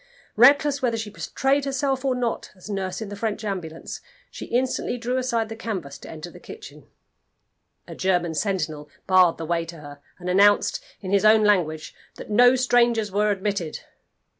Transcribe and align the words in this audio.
Reckless 0.35 0.81
whether 0.81 0.97
she 0.97 1.11
betrayed 1.11 1.63
herself 1.65 2.03
or 2.03 2.15
not 2.15 2.49
as 2.55 2.71
nurse 2.71 3.01
in 3.01 3.09
the 3.09 3.15
French 3.15 3.43
ambulance, 3.45 4.01
she 4.31 4.47
instantly 4.47 4.97
drew 4.97 5.17
aside 5.17 5.47
the 5.47 5.55
canvas 5.55 5.99
to 5.99 6.09
enter 6.09 6.31
the 6.31 6.39
kitchen. 6.39 6.87
A 7.87 7.93
German 7.93 8.33
sentinel 8.33 8.89
barred 9.05 9.37
the 9.37 9.45
way 9.45 9.63
to 9.65 9.77
her, 9.77 10.01
and 10.17 10.27
announced, 10.27 10.83
in 11.01 11.11
his 11.11 11.23
own 11.23 11.43
language, 11.43 11.93
that 12.15 12.31
no 12.31 12.55
strangers 12.55 13.11
were 13.11 13.29
admitted. 13.29 13.81